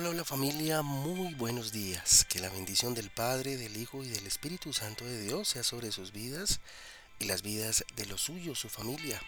[0.00, 2.24] Hola, hola familia, muy buenos días.
[2.28, 5.90] Que la bendición del Padre, del Hijo y del Espíritu Santo de Dios sea sobre
[5.90, 6.60] sus vidas
[7.18, 9.20] y las vidas de los suyos, su familia.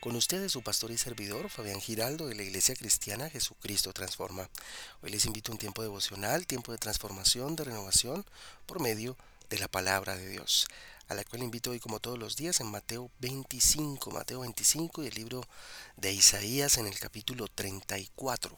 [0.00, 4.48] Con ustedes su pastor y servidor, Fabián Giraldo, de la Iglesia Cristiana Jesucristo Transforma.
[5.02, 8.24] Hoy les invito a un tiempo devocional, tiempo de transformación, de renovación,
[8.64, 9.14] por medio
[9.50, 10.68] de la palabra de Dios
[11.08, 15.06] a la cual invito hoy como todos los días en Mateo 25, Mateo 25 y
[15.06, 15.42] el libro
[15.96, 18.54] de Isaías en el capítulo 34.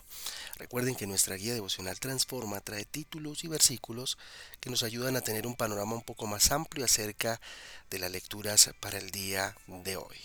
[0.56, 4.18] Recuerden que nuestra guía devocional Transforma trae títulos y versículos
[4.58, 7.40] que nos ayudan a tener un panorama un poco más amplio acerca
[7.88, 10.18] de las lecturas para el día de hoy.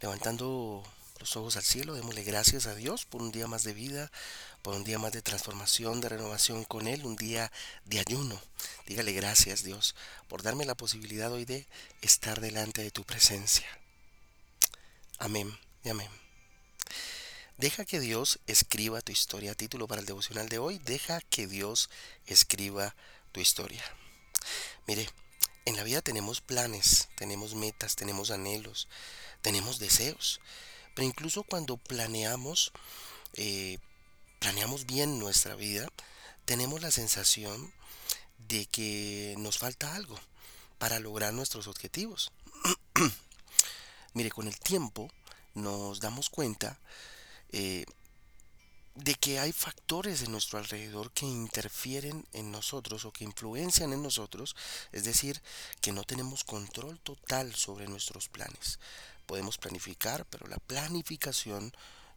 [0.00, 0.82] Levantando
[1.36, 4.10] ojos al cielo, démosle gracias a Dios por un día más de vida,
[4.62, 7.50] por un día más de transformación, de renovación con Él, un día
[7.84, 8.40] de ayuno.
[8.86, 9.94] Dígale gracias Dios
[10.28, 11.66] por darme la posibilidad hoy de
[12.02, 13.66] estar delante de tu presencia.
[15.18, 16.08] Amén y amén.
[17.56, 19.54] Deja que Dios escriba tu historia.
[19.54, 20.78] Título para el devocional de hoy.
[20.78, 21.88] Deja que Dios
[22.26, 22.96] escriba
[23.32, 23.82] tu historia.
[24.86, 25.08] Mire,
[25.66, 28.88] en la vida tenemos planes, tenemos metas, tenemos anhelos,
[29.40, 30.40] tenemos deseos.
[30.94, 32.72] Pero incluso cuando planeamos,
[33.34, 33.78] eh,
[34.38, 35.88] planeamos bien nuestra vida,
[36.44, 37.72] tenemos la sensación
[38.48, 40.18] de que nos falta algo
[40.78, 42.30] para lograr nuestros objetivos.
[44.14, 45.10] Mire, con el tiempo
[45.54, 46.78] nos damos cuenta
[47.50, 47.84] eh,
[48.94, 54.02] de que hay factores en nuestro alrededor que interfieren en nosotros o que influencian en
[54.02, 54.54] nosotros,
[54.92, 55.42] es decir,
[55.80, 58.78] que no tenemos control total sobre nuestros planes.
[59.26, 61.72] Podemos planificar, pero la planificación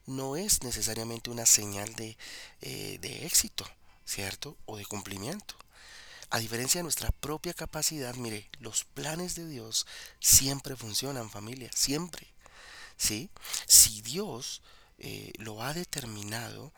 [0.06, 2.18] no es necesariamente una señal de,
[2.62, 3.66] eh, de éxito,
[4.06, 4.58] ¿cierto?
[4.66, 5.56] O de cumplimiento.
[6.30, 9.88] A diferencia de nuestra propia capacidad, mire, los planes de Dios
[10.20, 12.28] siempre funcionan, familia, siempre.
[12.98, 13.30] ¿Sí?
[13.66, 14.62] Si Dios
[14.98, 16.74] eh, lo ha determinado,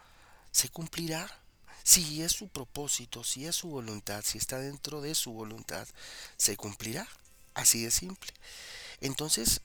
[0.52, 1.40] se cumplirá.
[1.84, 5.88] Si es su propósito, si es su voluntad, si está dentro de su voluntad,
[6.38, 7.08] se cumplirá.
[7.56, 8.32] Así de simple.
[9.02, 9.62] Entonces,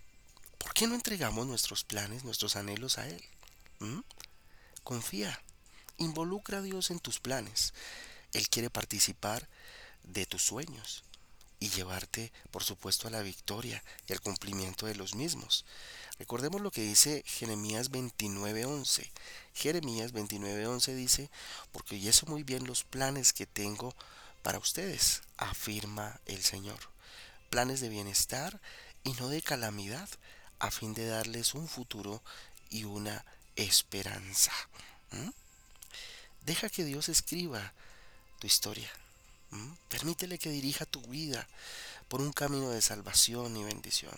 [0.74, 3.22] ¿Por qué no entregamos nuestros planes, nuestros anhelos a Él?
[3.78, 4.00] ¿Mm?
[4.82, 5.40] Confía,
[5.98, 7.72] involucra a Dios en tus planes.
[8.32, 9.48] Él quiere participar
[10.02, 11.04] de tus sueños
[11.60, 15.64] y llevarte, por supuesto, a la victoria y al cumplimiento de los mismos.
[16.18, 19.12] Recordemos lo que dice Jeremías 29:11.
[19.54, 21.30] Jeremías 29:11 dice,
[21.70, 23.94] porque yo sé muy bien los planes que tengo
[24.42, 26.80] para ustedes, afirma el Señor.
[27.48, 28.60] Planes de bienestar
[29.04, 30.08] y no de calamidad,
[30.58, 32.22] a fin de darles un futuro
[32.70, 33.24] y una
[33.56, 34.52] esperanza.
[36.44, 37.72] Deja que Dios escriba
[38.38, 38.90] tu historia.
[39.88, 41.46] Permítele que dirija tu vida
[42.08, 44.14] por un camino de salvación y bendición.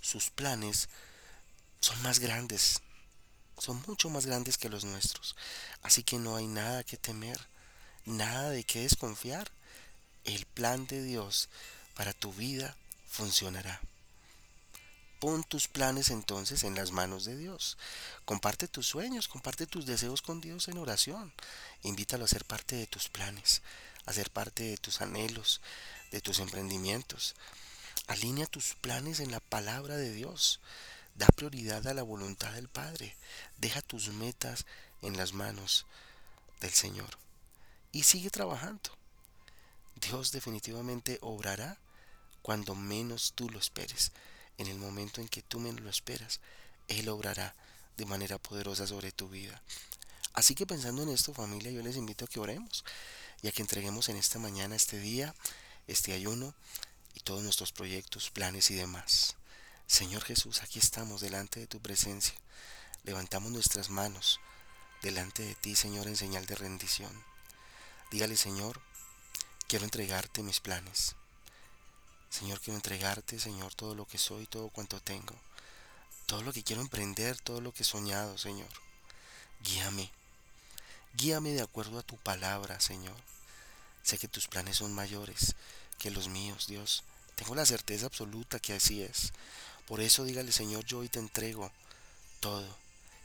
[0.00, 0.88] Sus planes
[1.80, 2.80] son más grandes,
[3.58, 5.36] son mucho más grandes que los nuestros.
[5.82, 7.40] Así que no hay nada que temer,
[8.04, 9.50] nada de qué desconfiar.
[10.24, 11.48] El plan de Dios
[11.94, 12.76] para tu vida
[13.08, 13.80] funcionará.
[15.18, 17.78] Pon tus planes entonces en las manos de Dios.
[18.26, 21.32] Comparte tus sueños, comparte tus deseos con Dios en oración.
[21.82, 23.62] Invítalo a ser parte de tus planes,
[24.04, 25.62] a ser parte de tus anhelos,
[26.10, 27.34] de tus emprendimientos.
[28.08, 30.60] Alinea tus planes en la palabra de Dios.
[31.14, 33.16] Da prioridad a la voluntad del Padre.
[33.56, 34.66] Deja tus metas
[35.00, 35.86] en las manos
[36.60, 37.18] del Señor.
[37.90, 38.90] Y sigue trabajando.
[39.94, 41.78] Dios definitivamente obrará
[42.42, 44.12] cuando menos tú lo esperes
[44.58, 46.40] en el momento en que tú menos lo esperas,
[46.88, 47.54] Él obrará
[47.96, 49.60] de manera poderosa sobre tu vida.
[50.32, 52.84] Así que pensando en esto, familia, yo les invito a que oremos
[53.42, 55.34] y a que entreguemos en esta mañana, este día,
[55.86, 56.54] este ayuno
[57.14, 59.36] y todos nuestros proyectos, planes y demás.
[59.86, 62.34] Señor Jesús, aquí estamos delante de tu presencia.
[63.04, 64.40] Levantamos nuestras manos
[65.00, 67.24] delante de ti, Señor, en señal de rendición.
[68.10, 68.80] Dígale, Señor,
[69.68, 71.16] quiero entregarte mis planes.
[72.38, 75.34] Señor, quiero entregarte, Señor, todo lo que soy, todo cuanto tengo,
[76.26, 78.68] todo lo que quiero emprender, todo lo que he soñado, Señor.
[79.62, 80.10] Guíame,
[81.14, 83.16] guíame de acuerdo a tu palabra, Señor.
[84.02, 85.54] Sé que tus planes son mayores
[85.98, 87.04] que los míos, Dios.
[87.36, 89.32] Tengo la certeza absoluta que así es.
[89.86, 91.72] Por eso dígale, Señor, yo hoy te entrego
[92.40, 92.68] todo.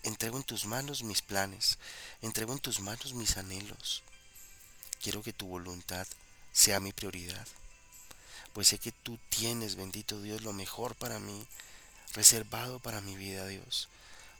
[0.03, 1.79] Entrego en tus manos mis planes.
[2.21, 4.03] Entrego en tus manos mis anhelos.
[5.01, 6.07] Quiero que tu voluntad
[6.53, 7.45] sea mi prioridad
[8.53, 11.47] pues sé que tú tienes, bendito Dios, lo mejor para mí,
[12.13, 13.87] reservado para mi vida, Dios.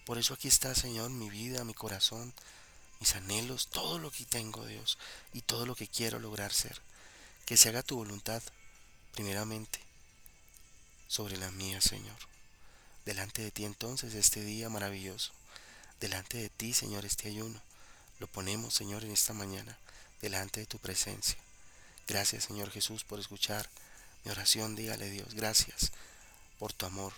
[0.06, 2.34] Por eso aquí está, Señor, mi vida, mi corazón,
[3.00, 4.98] mis anhelos, todo lo que tengo, Dios,
[5.34, 6.82] y todo lo que quiero lograr ser.
[7.46, 8.42] Que se haga tu voluntad,
[9.14, 9.80] primeramente,
[11.08, 12.18] sobre la mía, Señor.
[13.06, 15.32] Delante de ti entonces este día maravilloso.
[16.00, 17.62] delante de ti, Señor, este ayuno.
[18.20, 19.78] Lo ponemos, Señor, en esta mañana,
[20.20, 21.38] delante de tu presencia.
[22.08, 23.70] Gracias, Señor Jesús, por escuchar
[24.24, 24.76] mi oración.
[24.76, 25.92] Dígale Dios, gracias
[26.60, 27.14] por tu amor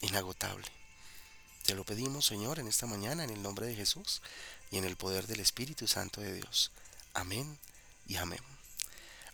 [0.00, 0.66] inagotable.
[1.64, 4.20] Te lo pedimos, Señor, en esta mañana, en el nombre de Jesús
[4.70, 6.70] y en el poder del Espíritu Santo de Dios.
[7.14, 7.58] Amén
[8.06, 8.40] y amén.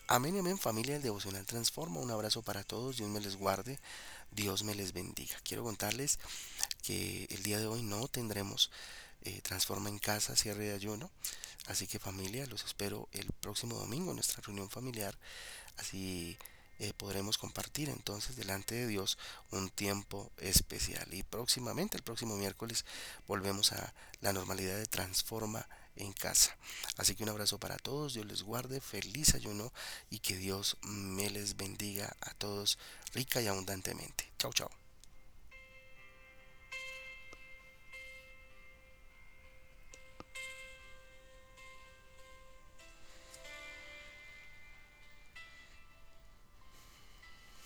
[0.06, 2.00] Amén y amén, familia del Devocional Transforma.
[2.00, 2.96] Un abrazo para todos.
[2.96, 3.78] Dios me les guarde.
[4.32, 5.36] Dios me les bendiga.
[5.42, 6.18] Quiero contarles
[6.82, 8.70] que el día de hoy no tendremos
[9.22, 11.10] eh, Transforma en casa, cierre de ayuno.
[11.66, 15.16] Así que familia, los espero el próximo domingo en nuestra reunión familiar.
[15.76, 16.38] Así
[16.80, 19.18] eh, podremos compartir entonces delante de Dios
[19.50, 21.06] un tiempo especial.
[21.12, 22.86] Y próximamente, el próximo miércoles,
[23.28, 23.92] volvemos a
[24.22, 26.56] la normalidad de Transforma en casa.
[26.96, 29.72] Así que un abrazo para todos, Dios les guarde, feliz ayuno
[30.08, 32.78] y que Dios me les bendiga a todos
[33.12, 34.32] rica y abundantemente.
[34.38, 34.79] Chao, chao.